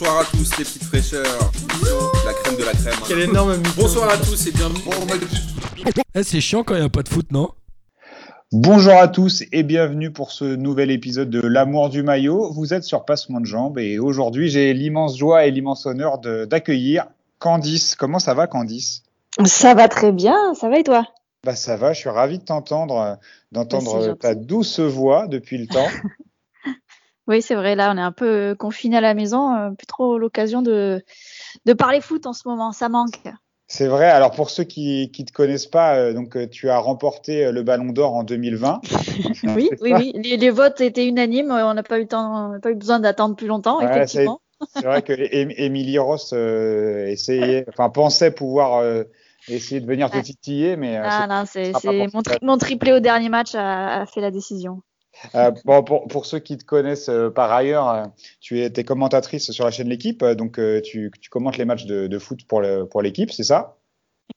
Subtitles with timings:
[0.00, 1.52] bonsoir à tous les petites fraîcheurs.
[2.26, 2.94] La crème de la crème.
[3.06, 3.70] Quel énorme mytho.
[3.76, 4.80] Bonsoir à tous et bienvenue.
[6.16, 7.50] Eh, c'est chiant quand il n'y a pas de foot, non?
[8.50, 12.52] Bonjour à tous et bienvenue pour ce nouvel épisode de L'amour du maillot.
[12.52, 16.44] Vous êtes sur Passement de Jambes et aujourd'hui j'ai l'immense joie et l'immense honneur de-
[16.44, 17.06] d'accueillir
[17.38, 17.94] Candice.
[17.94, 19.04] Comment ça va Candice?
[19.44, 21.06] Ça va très bien, ça va et toi?
[21.44, 23.14] Bah ça va, je suis ravi de t'entendre, euh,
[23.52, 25.86] d'entendre Merci, euh, ta douce voix depuis le temps.
[27.26, 30.18] Oui, c'est vrai, là on est un peu confiné à la maison, euh, plus trop
[30.18, 31.02] l'occasion de,
[31.64, 33.18] de parler foot en ce moment, ça manque.
[33.66, 34.10] C'est vrai.
[34.10, 37.62] Alors pour ceux qui qui te connaissent pas, euh, donc euh, tu as remporté le
[37.62, 38.80] Ballon d'Or en 2020.
[39.56, 42.60] Oui, oui, oui, les, les votes étaient unanimes, on n'a pas eu temps, on n'a
[42.60, 44.40] pas eu besoin d'attendre plus longtemps, Ouais, effectivement.
[44.68, 45.12] C'est vrai que
[45.60, 49.04] Émilie Ross euh, essayait, enfin pensait pouvoir euh,
[49.48, 51.72] essayer de venir te titiller, mais Ah non, c'est
[52.14, 54.82] mon, tri- mon triplé au dernier match a, a fait la décision.
[55.34, 58.04] Euh, bon, pour, pour ceux qui te connaissent euh, par ailleurs, euh,
[58.40, 62.18] tu es, commentatrice sur la chaîne L'équipe, donc tu, tu commentes les matchs de, de
[62.18, 63.76] foot pour, le, pour l'équipe, c'est ça?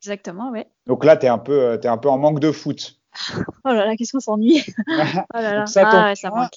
[0.01, 0.63] Exactement, oui.
[0.85, 2.99] Donc là, tu es, un peu, t'es un peu en manque de foot.
[3.65, 4.63] Oh là là, qu'est-ce qu'on s'ennuie?
[4.87, 5.65] Oh là là.
[5.65, 6.51] Ça Ah ouais, ça manque.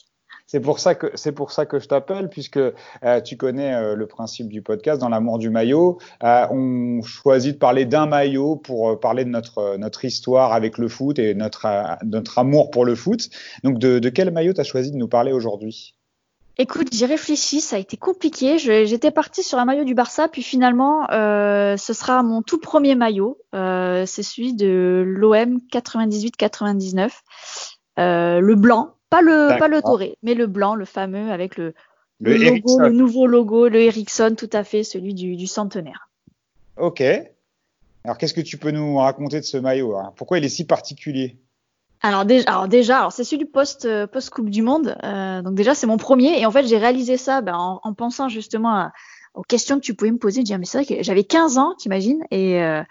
[0.53, 3.95] C'est pour ça que c'est pour ça que je t'appelle, puisque euh, tu connais euh,
[3.95, 5.98] le principe du podcast dans l'amour du maillot.
[6.25, 10.89] Euh, on choisit de parler d'un maillot pour parler de notre notre histoire avec le
[10.89, 11.69] foot et notre
[12.05, 13.31] notre amour pour le foot.
[13.62, 15.95] Donc de, quel maillot tu as choisi de nous parler aujourd'hui?
[16.59, 18.59] Écoute, j'ai réfléchi, ça a été compliqué.
[18.59, 23.39] J'étais partie sur un maillot du Barça, puis finalement, ce sera mon tout premier maillot.
[23.53, 27.11] C'est celui de l'OM 98-99,
[28.01, 31.75] euh, le blanc, pas le pas le doré, mais le blanc, le fameux avec le,
[32.20, 32.84] Le le logo, Ericsson.
[32.84, 36.08] le nouveau logo, le Ericsson, tout à fait, celui du, du centenaire.
[36.77, 37.00] Ok.
[38.05, 40.12] Alors, qu'est-ce que tu peux nous raconter de ce maillot hein?
[40.16, 41.41] Pourquoi il est si particulier?
[42.03, 44.97] Alors déjà, alors déjà, alors c'est celui du post euh, post Coupe du Monde.
[45.05, 47.92] Euh, donc déjà c'est mon premier et en fait j'ai réalisé ça ben, en, en
[47.94, 48.92] pensant justement à-
[49.34, 50.41] aux questions que tu pouvais me poser.
[50.41, 52.83] Je dis ah, mais c'est vrai que j'avais 15 ans, t'imagines et euh,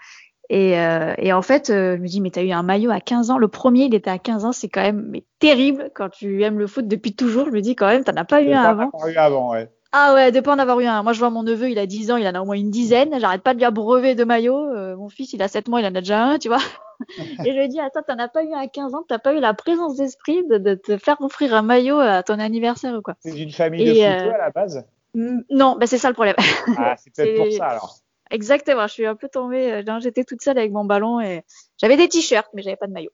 [0.50, 3.00] et, euh, et en fait euh, je me dis mais t'as eu un maillot à
[3.00, 3.38] 15 ans.
[3.38, 6.58] Le premier il était à 15 ans, c'est quand même mais terrible quand tu aimes
[6.58, 7.46] le foot depuis toujours.
[7.46, 8.90] Je me dis quand même t'en as pas eu un avant.
[9.06, 9.70] eu avant, ouais.
[9.92, 11.02] Ah ouais, de pas en avoir eu un.
[11.02, 12.70] Moi, je vois mon neveu, il a 10 ans, il en a au moins une
[12.70, 13.18] dizaine.
[13.18, 14.68] J'arrête pas de lui abreuver de maillots.
[14.68, 16.60] Euh, mon fils, il a 7 mois, il en a déjà un, tu vois.
[17.44, 19.34] Et je lui dis, attends, t'en as pas eu un à 15 ans, t'as pas
[19.34, 23.02] eu la présence d'esprit de, de te faire offrir un maillot à ton anniversaire ou
[23.02, 23.14] quoi.
[23.18, 24.84] C'est une famille Et, de euh, footeux à la base?
[25.14, 26.36] Non, bah c'est ça le problème.
[26.78, 27.96] Ah, c'est peut-être pour ça alors.
[28.30, 29.72] Exactement, je suis un peu tombée.
[29.72, 31.42] euh, J'étais toute seule avec mon ballon et
[31.80, 33.10] j'avais des t-shirts, mais j'avais pas de maillot.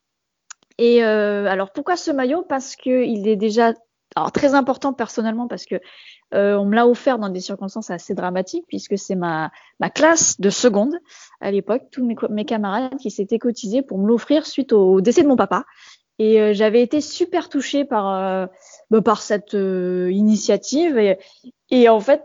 [0.78, 2.42] Et euh, alors pourquoi ce maillot?
[2.42, 3.72] Parce que il est déjà
[4.14, 5.76] alors très important personnellement parce que
[6.34, 9.50] euh, on me l'a offert dans des circonstances assez dramatiques puisque c'est ma
[9.80, 10.94] ma classe de seconde
[11.40, 15.22] à l'époque, tous mes, mes camarades qui s'étaient cotisés pour me l'offrir suite au décès
[15.22, 15.64] de mon papa.
[16.18, 18.46] Et euh, j'avais été super touchée par euh,
[18.90, 21.18] bah, par cette euh, initiative et,
[21.70, 22.22] et en fait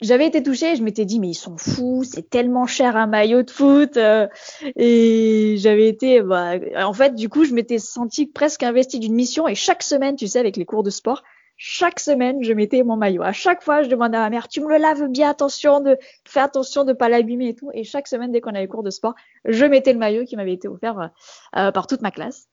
[0.00, 3.42] j'avais été touchée, je m'étais dit mais ils sont fous, c'est tellement cher un maillot
[3.42, 4.26] de foot euh,
[4.74, 9.46] et j'avais été bah, en fait du coup je m'étais sentie presque investie d'une mission.
[9.46, 11.22] Et chaque semaine tu sais avec les cours de sport
[11.56, 13.22] chaque semaine je mettais mon maillot.
[13.22, 15.96] À chaque fois je demandais à ma mère tu me le laves bien attention de
[16.26, 17.70] fais attention de pas l'abîmer et tout.
[17.72, 19.14] Et chaque semaine dès qu'on avait cours de sport
[19.44, 21.10] je mettais le maillot qui m'avait été offert
[21.56, 22.48] euh, par toute ma classe.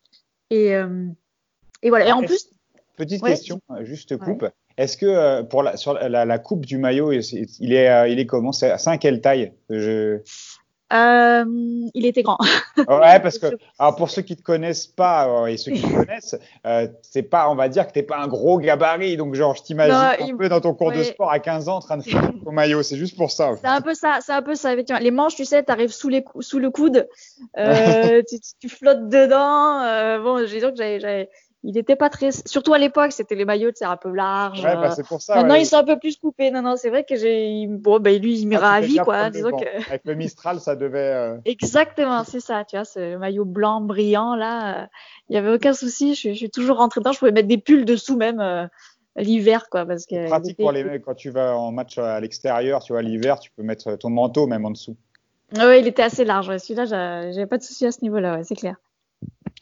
[0.50, 1.08] Et euh,
[1.82, 2.08] et voilà.
[2.08, 2.48] Et en plus
[2.98, 3.32] Petite Ouais.
[3.32, 4.46] question, juste coupe.
[4.78, 8.20] Est-ce que euh, pour la, sur la, la coupe du maillot, il est, euh, il
[8.20, 8.52] est comment?
[8.52, 9.54] C'est à quelle taille?
[9.70, 10.20] Je...
[10.92, 11.46] euh,
[11.96, 12.38] il était grand
[12.78, 13.48] Ouais, parce que
[13.80, 16.36] alors pour ceux qui te connaissent pas et ceux qui te connaissent,
[16.68, 19.64] euh, c'est pas, on va dire que t'es pas un gros gabarit, donc genre je
[19.64, 22.04] t'imagine un il- peu dans ton cours de sport à 15 ans en train de
[22.04, 22.84] faire ton maillot.
[22.84, 23.52] C'est juste pour ça.
[23.60, 24.74] C'est un peu ça, c'est un peu ça.
[24.74, 25.02] Effectivement.
[25.02, 27.08] Les manches, tu sais, t'arrives sous les sous le coude,
[27.58, 30.22] euh, tu, tu- flottes dedans.
[30.24, 31.30] Bon, j'ai dit que j'avais-
[31.64, 34.64] il était pas très, surtout à l'époque, c'était les maillots, c'est un peu large.
[34.64, 34.94] Ouais, bah, euh.
[34.96, 35.36] c'est pour ça.
[35.36, 35.62] Maintenant, ouais.
[35.62, 36.52] ils sont un peu plus coupés.
[36.52, 39.30] Non, non, c'est vrai que j'ai, bon, ben lui, il Ah, fais ravi, gaffe quoi.
[39.30, 41.00] Disons que, Avec le Mistral, ça devait.
[41.00, 42.66] euh, exactement, c'est ça.
[42.66, 44.86] Tu vois, ce maillot blanc brillant là, euh,
[45.30, 46.16] il y avait aucun souci.
[46.16, 47.14] Je, je suis toujours rentrée dedans.
[47.14, 48.66] Je pouvais mettre des pulls dessous même euh,
[49.16, 50.28] l'hiver, quoi, parce que.
[50.28, 53.40] pratique était- pour les mecs quand tu vas en match à l'extérieur, tu vois, l'hiver,
[53.40, 54.98] tu peux mettre ton manteau même en dessous.
[55.56, 56.50] Ouais, il était assez large.
[56.50, 56.60] ouais.
[56.60, 58.38] Celui-là, j'a- j'avais pas de souci à ce niveau-là.
[58.38, 58.76] Ouais, c'est clair.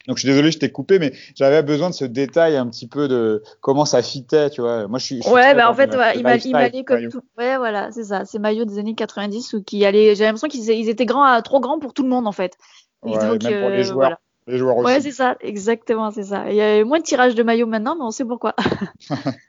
[0.08, 2.88] Donc je suis désolé, je t'ai coupé, mais j'avais besoin de ce détail un petit
[2.88, 4.88] peu de comment ça fitait, tu vois.
[4.88, 5.16] Moi, je suis.
[5.18, 7.10] je suis Ouais, bah en fait, le- ouais, il m'allait comme maillot.
[7.10, 7.22] tout.
[7.38, 8.24] Ouais, voilà, c'est ça.
[8.24, 10.14] Ces maillots des années 90 ou qui allaient.
[10.14, 12.56] J'ai l'impression qu'ils ils étaient grands, trop grands pour tout le monde en fait.
[13.02, 14.18] Ouais, donc, même pour les euh, joueurs, voilà.
[14.46, 14.92] les joueurs aussi.
[14.92, 16.50] Ouais, c'est ça, exactement, c'est ça.
[16.50, 18.54] Il y a moins de tirage de maillots maintenant, mais on sait pourquoi.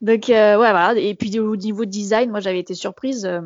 [0.00, 0.94] Donc, euh, ouais, voilà.
[0.98, 3.40] Et puis au niveau design, moi, j'avais été surprise, euh,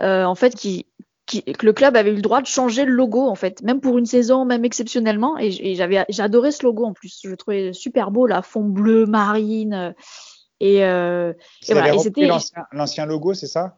[0.00, 0.86] euh, en fait, qui,
[1.26, 3.80] qui, que le club avait eu le droit de changer le logo, en fait, même
[3.80, 5.36] pour une saison, même exceptionnellement.
[5.38, 7.20] Et, j'avais, j'adorais ce logo en plus.
[7.22, 9.94] Je le trouvais super beau, là, fond bleu marine.
[10.60, 11.32] Et, euh,
[11.68, 12.28] et, voilà, c'était
[12.72, 13.76] l'ancien logo, c'est ça?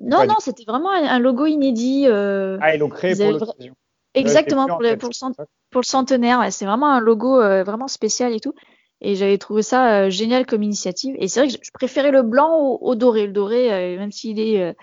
[0.00, 2.06] Non, non, c'était vraiment un, logo inédit.
[2.06, 3.74] Euh, ah, ils l'ont créé pour l'occasion.
[4.14, 5.34] Exactement, pour, le, pour, le,
[5.70, 6.44] pour, le, centenaire.
[6.50, 8.54] c'est vraiment un logo euh, vraiment spécial et tout.
[9.00, 11.14] Et j'avais trouvé ça génial comme initiative.
[11.18, 13.26] Et c'est vrai que je, préférais le blanc au, au doré.
[13.26, 14.74] Le doré, même s'il est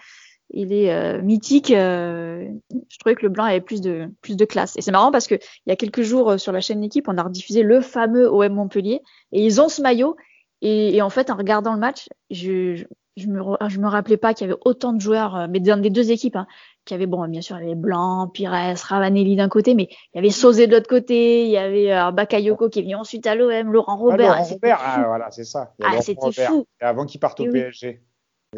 [0.51, 1.71] il est euh, mythique.
[1.71, 2.47] Euh,
[2.89, 4.77] je trouvais que le blanc avait plus de plus de classe.
[4.77, 7.07] Et c'est marrant parce que il y a quelques jours euh, sur la chaîne L'équipe,
[7.07, 9.01] on a rediffusé le fameux OM Montpellier
[9.31, 10.15] et ils ont ce maillot.
[10.61, 12.85] Et, et en fait, en regardant le match, je, je,
[13.17, 15.89] je me je me rappelais pas qu'il y avait autant de joueurs, mais dans les
[15.89, 16.47] deux équipes, hein,
[16.85, 20.15] qui avait bon, bien sûr, il y avait Blanc, Pires, Ravanelli d'un côté, mais il
[20.15, 23.35] y avait Sauzé de l'autre côté, il y avait Bakayoko qui est venu ensuite à
[23.35, 24.31] l'OM, Laurent Robert.
[24.31, 25.73] Ah, Laurent Robert, ah, voilà, c'est ça.
[25.83, 26.65] Ah, c'était fou.
[26.79, 28.01] Avant qu'il parte au PSG.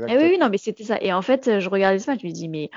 [0.08, 0.98] Eh oui, oui, non, mais c'était ça.
[1.02, 2.70] Et en fait, je regardais match, je me dis, mais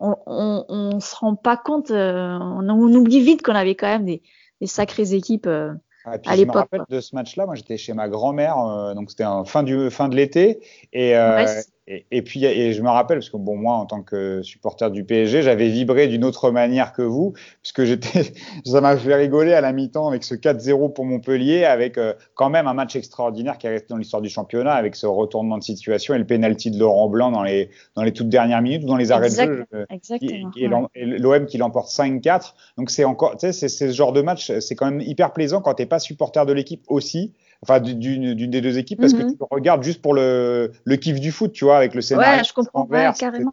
[0.00, 3.86] on, on, on se rend pas compte, euh, on, on, oublie vite qu'on avait quand
[3.86, 4.22] même des,
[4.60, 5.72] des sacrées équipes euh,
[6.04, 6.36] ah, à l'époque.
[6.36, 9.62] Je me rappelle de ce match-là, moi j'étais chez ma grand-mère, euh, donc c'était fin,
[9.62, 10.60] du, fin de l'été,
[10.92, 11.46] et, euh,
[11.86, 14.90] et, et, puis, et je me rappelle, parce que bon, moi, en tant que supporter
[14.90, 18.32] du PSG, j'avais vibré d'une autre manière que vous, puisque j'étais,
[18.64, 22.48] ça m'a fait rigoler à la mi-temps avec ce 4-0 pour Montpellier, avec euh, quand
[22.48, 25.62] même un match extraordinaire qui est resté dans l'histoire du championnat, avec ce retournement de
[25.62, 28.86] situation et le penalty de Laurent Blanc dans les, dans les toutes dernières minutes ou
[28.86, 29.66] dans les arrêts de jeu.
[29.74, 30.88] Euh, exactement.
[30.94, 32.54] Et, l'OM qui l'emporte 5-4.
[32.78, 35.60] Donc c'est encore, tu sais, c'est ce genre de match, c'est quand même hyper plaisant
[35.60, 37.34] quand t'es pas supporter de l'équipe aussi
[37.64, 39.32] enfin d'une des deux équipes parce que mhm.
[39.32, 42.38] tu le regardes juste pour le, le kiff du foot, tu vois, avec le scénario.
[42.38, 42.86] Ouais, je comprends.
[43.12, 43.50] carrément.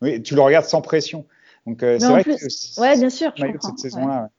[0.00, 1.24] Oui, tu le regardes sans pression.
[1.66, 4.30] Donc euh, c'est vrai que ouais, bien sûr, je comprends, cette saison-là.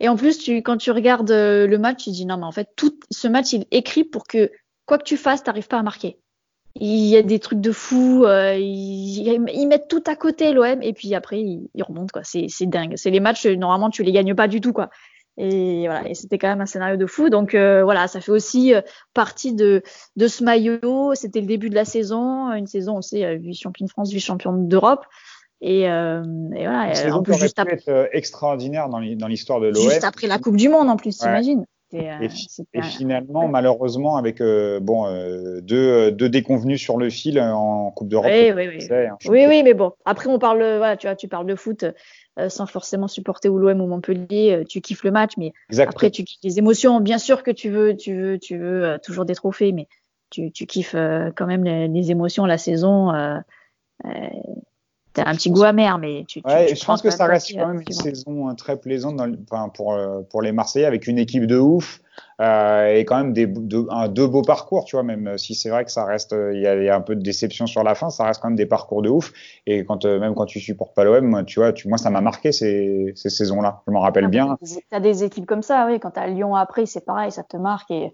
[0.00, 2.52] Et en plus, tu, quand tu regardes euh, le match, tu dis non, mais en
[2.52, 4.50] fait, tout ce match, il est écrit pour que
[4.84, 6.18] quoi que tu fasses, tu n'arrives pas à marquer.
[6.74, 10.82] Il y a des trucs de fou, euh, ils, ils, mettent tout à côté l'OM
[10.82, 12.22] et puis après ils, ils remontent quoi.
[12.24, 12.94] C'est dingue.
[12.96, 14.88] C'est les matchs normalement tu les gagnes pas du tout quoi.
[15.38, 17.30] Et voilà, et c'était quand même un scénario de fou.
[17.30, 18.82] Donc euh, voilà, ça fait aussi euh,
[19.14, 19.82] partie de,
[20.16, 21.14] de ce maillot.
[21.14, 25.04] C'était le début de la saison, une saison, on sait, vice-champion de France, vice-championne d'Europe.
[25.62, 26.22] Et, euh,
[26.54, 26.94] et voilà.
[26.94, 29.82] C'est en plus, juste après, être euh, extraordinaire dans l'histoire de l'OM.
[29.82, 31.26] Juste après la Coupe du Monde, en plus, ouais.
[31.26, 31.64] t'imagines.
[31.94, 32.08] Et,
[32.72, 35.04] et, finalement, malheureusement, avec bon
[35.60, 38.30] deux, deux déconvenus sur le fil en Coupe d'Europe.
[38.32, 38.88] Oui, oui, oui.
[39.28, 39.92] oui, oui, mais bon.
[40.06, 41.84] Après, on parle, voilà, tu vois, tu parles de foot.
[42.38, 46.10] Euh, sans forcément supporter ou l'OM ou Montpellier, euh, tu kiffes le match, mais après
[46.10, 46.98] tu kiffes les émotions.
[47.00, 49.86] Bien sûr que tu veux, tu veux, tu veux euh, toujours des trophées, mais
[50.30, 50.96] tu, tu kiffes
[51.36, 53.12] quand même les, les, émotions, la saison.
[55.14, 56.40] T'as un petit goût amer, mais tu.
[56.44, 59.68] Ouais, tu je pense que ça reste quand même une saison très plaisante dans, enfin,
[59.68, 59.98] pour
[60.30, 62.00] pour les Marseillais avec une équipe de ouf
[62.40, 65.02] euh, et quand même des de, un, deux beaux parcours, tu vois.
[65.02, 67.22] Même si c'est vrai que ça reste, il y, a, y, a, un peu de
[67.22, 69.32] déception sur la fin, ça reste quand même des parcours de ouf.
[69.66, 72.52] Et quand même quand tu supportes pas l'OM, tu vois, tu, moi ça m'a marqué
[72.52, 73.82] ces, ces saisons-là.
[73.86, 74.58] Je m'en rappelle ah, bien.
[74.90, 76.00] T'as des équipes comme ça, oui.
[76.00, 78.12] Quand t'as Lyon après, c'est pareil, ça te marque et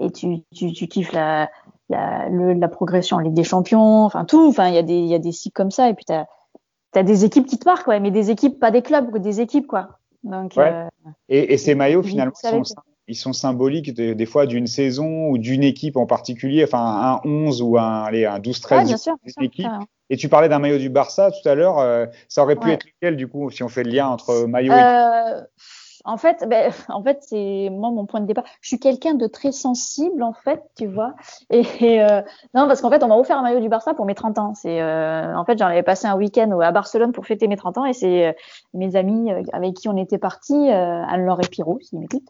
[0.00, 1.50] et tu tu, tu kiffes la
[1.88, 4.46] la, le, la progression en Ligue des Champions, enfin tout.
[4.48, 6.24] Enfin, il y a des y a des cycles comme ça et puis t'as
[6.94, 9.66] as des équipes qui te marquent, ouais, mais des équipes, pas des clubs, des équipes,
[9.66, 9.98] quoi.
[10.22, 10.72] Donc, ouais.
[10.72, 10.88] euh,
[11.28, 12.74] et, et, ces maillots, finalement, ils sont,
[13.08, 17.28] ils sont, symboliques des, des fois d'une saison ou d'une équipe en particulier, enfin un
[17.28, 19.66] 11 ou un, allez, un 12-13 ouais, bien sûr, équipe.
[20.10, 22.74] Et tu parlais d'un maillot du Barça tout à l'heure, euh, ça aurait pu ouais.
[22.74, 25.42] être lequel du coup, si on fait le lien entre maillot euh, et
[26.04, 28.44] en fait, ben, en fait, c'est moi mon point de départ.
[28.60, 31.14] Je suis quelqu'un de très sensible, en fait, tu vois.
[31.50, 32.20] Et, euh,
[32.54, 34.54] non, parce qu'en fait, on m'a offert un maillot du Barça pour mes 30 ans.
[34.54, 37.78] C'est, euh, en fait, j'en avais passé un week-end à Barcelone pour fêter mes 30
[37.78, 38.32] ans, et c'est euh,
[38.74, 42.28] mes amis avec qui on était partis, Anne-Laure et Pierrot, s'ils m'écoutent,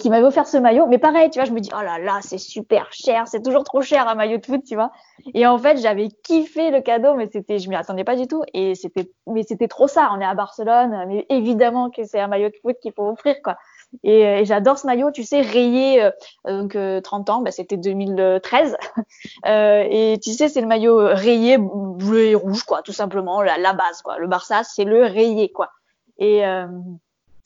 [0.00, 0.86] qui m'avaient offert ce maillot.
[0.86, 3.64] Mais pareil, tu vois, je me dis, oh là là, c'est super cher, c'est toujours
[3.64, 4.90] trop cher un maillot de foot, tu vois.
[5.34, 8.42] Et en fait, j'avais kiffé le cadeau, mais c'était, je m'y attendais pas du tout,
[8.52, 10.10] et c'était, mais c'était trop ça.
[10.12, 13.36] On est à Barcelone, mais évidemment que c'est un maillot de foot qu'il faut offrir,
[13.42, 13.56] quoi.
[14.02, 16.10] Et, et j'adore ce maillot, tu sais, rayé, euh,
[16.46, 18.76] donc euh, 30 ans, bah, c'était 2013.
[19.46, 23.56] euh, et tu sais, c'est le maillot rayé bleu et rouge, quoi, tout simplement, la,
[23.58, 24.18] la base, quoi.
[24.18, 25.70] Le Barça, c'est le rayé, quoi.
[26.18, 26.66] Et, euh,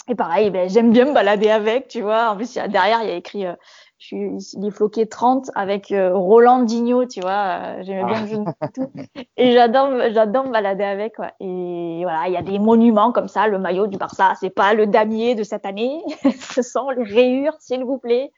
[0.08, 2.30] et pareil, ben, j'aime bien me balader avec, tu vois.
[2.30, 3.54] En plus, derrière, il y a écrit euh,
[4.12, 8.44] il est floqué 30 avec euh, Roland Digno, tu vois, euh, j'aimais bien le jeu
[8.74, 8.90] tout.
[9.36, 11.32] Et j'adore j'adore me balader avec quoi.
[11.40, 14.74] Et voilà, il y a des monuments comme ça, le maillot du Barça, c'est pas
[14.74, 16.02] le damier de cette année,
[16.38, 18.32] ce sont les rayures s'il vous plaît.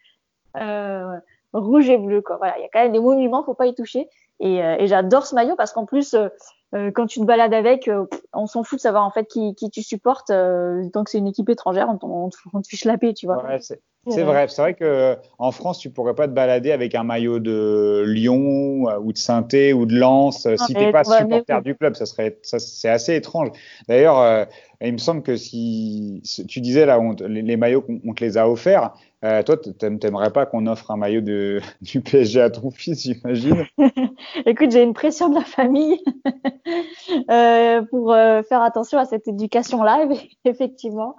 [0.57, 1.17] Euh,
[1.53, 2.37] rouge et bleu quoi.
[2.37, 4.09] Voilà, il y a quand même des monuments, faut pas y toucher.
[4.41, 6.29] Et, euh, et j'adore ce maillot parce qu'en plus euh,
[6.75, 9.55] euh, quand tu te balades avec, euh, on s'en fout de savoir en fait qui,
[9.55, 10.31] qui tu supportes.
[10.31, 13.27] Euh, tant que c'est une équipe étrangère, on, on, on te fiche la paix, tu
[13.27, 13.45] vois.
[13.45, 14.47] Ouais, c'est vrai.
[14.49, 18.87] C'est vrai que en France, tu pourrais pas te balader avec un maillot de Lyon
[19.03, 21.95] ou de saint ou de Lens non, si t'es pas ouais, supporter du club.
[21.95, 23.51] Ça serait, ça, c'est assez étrange.
[23.89, 24.45] D'ailleurs, euh,
[24.81, 28.39] il me semble que si tu disais là, on, les, les, maillots, on, te les
[28.39, 28.95] a offerts.
[29.23, 33.67] Euh, toi, t'aimerais pas qu'on offre un maillot de, du PSG à ton fils, j'imagine?
[34.47, 36.03] Écoute, j'ai une pression de la famille
[37.31, 41.17] euh, pour euh, faire attention à cette éducation live, effectivement.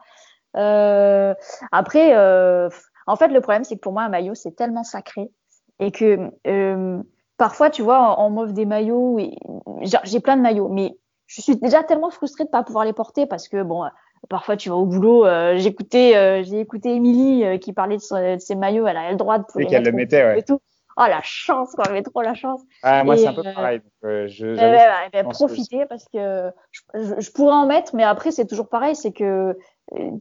[0.58, 1.36] Euh,
[1.72, 2.70] après, euh,
[3.05, 5.29] en fait, le problème, c'est que pour moi, un maillot, c'est tellement sacré
[5.79, 6.31] et que
[7.38, 9.20] parfois, tu vois, on m'offre des maillots.
[10.03, 13.25] J'ai plein de maillots, mais je suis déjà tellement frustrée de pas pouvoir les porter
[13.25, 13.86] parce que bon
[14.30, 15.25] parfois tu vas au boulot.
[15.25, 18.88] Euh, j'écoutais, euh, j'ai écouté Émilie euh, qui parlait de, ses maillots.
[18.88, 20.40] Elle a le droit de les qu'elle le mettait, ouais.
[20.40, 20.62] et tout.
[20.98, 22.62] Oh la chance, quoi, avait trop la chance.
[22.84, 23.80] Ah, moi c'est un peu pareil.
[23.80, 26.82] Donc, je, profiter parce que je,
[27.18, 29.58] je, pourrais en mettre, mais après c'est toujours pareil, c'est que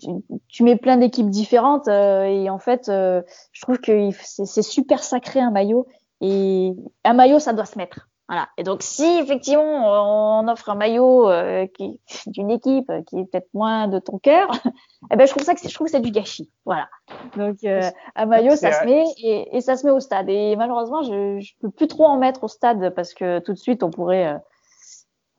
[0.01, 0.09] tu,
[0.49, 5.51] tu, mets plein d'équipes différentes et en fait je trouve que c'est super sacré un
[5.51, 5.89] maillot
[6.21, 6.73] et
[7.05, 8.09] un maillot ça doit se mettre.
[8.31, 8.49] Voilà.
[8.57, 13.49] Et donc, si effectivement on offre un maillot euh, qui, d'une équipe qui est peut-être
[13.55, 14.49] moins de ton cœur,
[15.11, 16.49] eh ben je trouve ça que c'est, je trouve que c'est du gâchis.
[16.65, 16.89] Voilà.
[17.37, 17.83] Donc euh,
[18.15, 20.29] un maillot, ça se met et, et, ça se met au stade.
[20.29, 23.59] Et malheureusement, je, je peux plus trop en mettre au stade parce que tout de
[23.59, 24.39] suite on pourrait euh,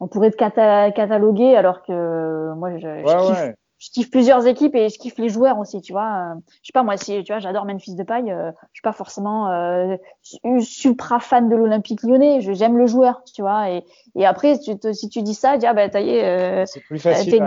[0.01, 4.75] on pourrait te cataloguer alors que moi je, ouais, je kiffe, je kiffe plusieurs équipes
[4.75, 6.35] et je kiffe les joueurs aussi, tu vois.
[6.61, 8.91] Je sais pas moi si tu vois, j'adore Memphis de paille, euh, je suis pas
[8.91, 9.95] forcément euh,
[10.59, 13.71] supra fan de l'Olympique Lyonnais, j'aime le joueur, tu vois.
[13.71, 13.83] Et,
[14.15, 16.65] et après tu te, si tu dis ça, dis ah bah ça y est, euh,
[16.67, 17.43] c'est plus facile.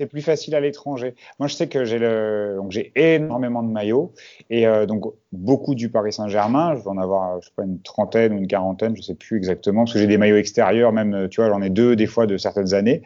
[0.00, 1.14] C'est plus facile à l'étranger.
[1.38, 4.14] Moi je sais que j'ai le donc j'ai énormément de maillots
[4.48, 7.82] et euh, donc beaucoup du Paris Saint-Germain, je vais en avoir je sais pas une
[7.82, 11.28] trentaine ou une quarantaine, je sais plus exactement parce que j'ai des maillots extérieurs même
[11.28, 13.02] tu vois, j'en ai deux des fois de certaines années.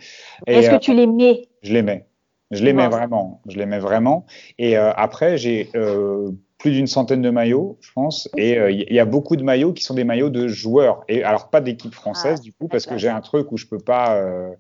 [0.47, 1.49] Est-ce que tu les mets?
[1.63, 2.07] Je les mets.
[2.51, 3.41] Je l'aimais vraiment.
[3.49, 4.27] Je l'aimais vraiment.
[4.59, 6.31] Et euh, après, j'ai euh,
[6.61, 8.29] plus d'une centaine de maillots, je pense.
[8.37, 11.03] Et euh, il y a beaucoup de maillots qui sont des maillots de joueurs.
[11.09, 13.67] Et alors pas d'équipe française ah, du coup, parce que j'ai un truc où je
[13.67, 14.51] peux pas, euh,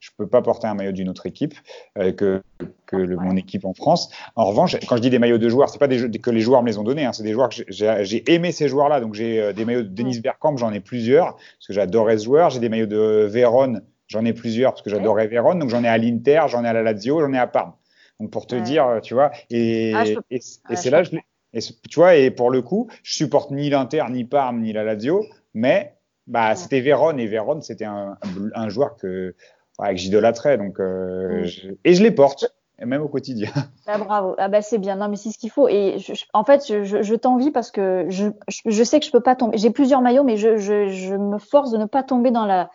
[0.00, 1.54] je peux pas porter un maillot d'une autre équipe
[1.98, 2.42] euh, que
[2.86, 4.10] que le, mon équipe en France.
[4.34, 6.40] En revanche, quand je dis des maillots de joueurs, c'est pas des jeux, que les
[6.40, 7.04] joueurs me les ont donnés.
[7.04, 9.00] Hein, c'est des joueurs que j'ai aimé ces joueurs-là.
[9.00, 12.48] Donc j'ai des maillots de Denis Bergkamp, j'en ai plusieurs parce que j'adorais ce joueur.
[12.48, 15.58] J'ai des maillots de Vérone J'en ai plusieurs parce que j'adorais Vérone.
[15.58, 17.72] Donc j'en ai à l'Inter, j'en ai à la Lazio, j'en ai à Parme.
[18.20, 21.16] Donc pour te dire, tu vois, et, ah, et, c'est là, je
[21.54, 24.84] et tu vois, et pour le coup, je supporte ni l'Inter, ni Parme, ni la
[24.84, 28.16] Lazio, mais bah, c'était Vérone et Vérone, c'était un,
[28.54, 29.34] un, joueur que,
[29.78, 30.56] ouais, que j'idolâtrais.
[30.56, 32.54] Donc, euh, je, et je les porte.
[32.84, 33.50] Même au quotidien.
[33.86, 34.34] Ah, bravo.
[34.38, 34.96] Ah bah c'est bien.
[34.96, 35.68] Non mais c'est ce qu'il faut.
[35.68, 39.36] Et je, en fait, je, je t'envie parce que je, sais que je peux pas
[39.36, 39.58] tomber.
[39.58, 42.70] J'ai plusieurs maillots, mais je me force de ne pas tomber dans la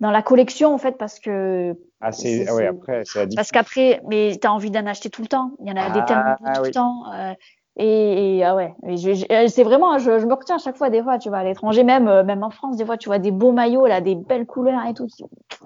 [0.00, 4.00] dans la collection en fait parce que ah c'est ah ouais après c'est parce qu'après
[4.08, 5.52] mais tu as envie d'en acheter tout le temps.
[5.60, 7.34] Il y en a des tellement ah tout le temps euh,
[7.76, 8.74] et, ah ouais.
[8.96, 11.84] C'est vraiment je, je, me retiens à chaque fois des fois tu vas à l'étranger
[11.84, 14.46] même euh, même en France des fois tu vois des beaux maillots là des belles
[14.46, 15.06] couleurs et tout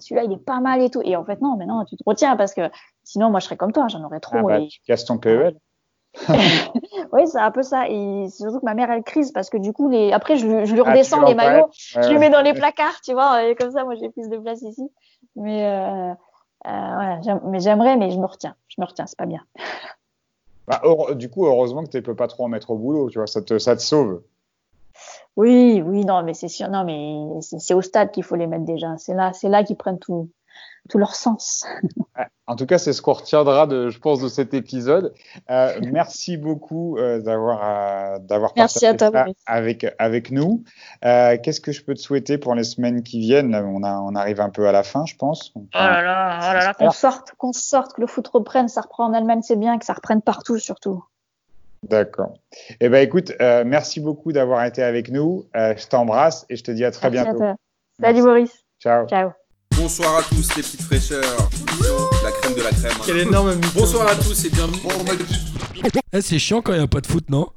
[0.01, 1.01] celui-là il est pas mal et tout.
[1.05, 2.63] Et en fait non mais non tu te retiens parce que
[3.05, 5.57] sinon moi je serais comme toi j'en aurais trop ah bah, tu casses ton PEL
[7.13, 7.89] oui, c'est un peu ça.
[7.89, 10.13] Et surtout que ma mère, elle crise parce que du coup, les...
[10.13, 13.13] après, je, je lui ah, redescends les maillots, je lui mets dans les placards, tu
[13.13, 13.45] vois.
[13.45, 14.89] Et comme ça, moi, j'ai plus de place ici.
[15.37, 16.15] Mais euh, euh,
[16.65, 18.55] voilà, mais j'aimerais, mais je me retiens.
[18.69, 19.43] Je me retiens, c'est pas bien.
[20.67, 20.81] Bah,
[21.15, 23.43] du coup, heureusement que tu peux pas trop en mettre au boulot, tu vois, ça
[23.43, 24.23] te, ça te sauve.
[25.37, 28.65] Oui, oui, non, mais c'est sûr, non, mais c'est au stade qu'il faut les mettre
[28.65, 28.97] déjà.
[28.97, 30.31] C'est là, c'est là qu'ils prennent tout,
[30.89, 31.65] tout leur sens.
[32.47, 35.15] En tout cas, c'est ce qu'on retiendra, de, je pense, de cet épisode.
[35.51, 39.11] Euh, merci beaucoup euh, d'avoir euh, d'avoir partagé ça
[39.47, 40.63] avec avec nous.
[41.07, 43.55] Euh, Qu'est-ce que je peux te souhaiter pour les semaines qui viennent?
[43.55, 45.53] On a on arrive un peu à la fin, je pense.
[45.57, 48.69] oh là là, oh là là, qu'on sorte, qu'on sorte, que le foot reprenne.
[48.69, 51.03] Ça reprend en Allemagne, c'est bien, que ça reprenne partout, surtout.
[51.83, 52.35] D'accord.
[52.81, 55.47] Eh ben, écoute, euh, merci beaucoup d'avoir été avec nous.
[55.55, 57.43] je t'embrasse et je te dis à très merci bientôt.
[57.43, 57.57] À
[58.03, 58.65] Salut Maurice.
[58.81, 59.07] Ciao.
[59.07, 59.31] Ciao.
[59.77, 61.49] Bonsoir à tous les petites fraîcheurs.
[62.23, 62.93] La crème de la crème.
[63.05, 64.79] Quelle énorme Bonsoir à tous et bienvenue.
[66.13, 67.49] Eh, c'est chiant quand il n'y a pas de foot, non?